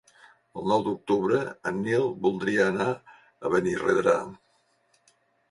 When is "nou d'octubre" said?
0.69-1.41